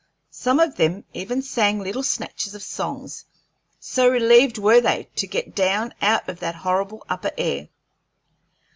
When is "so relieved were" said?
3.79-4.81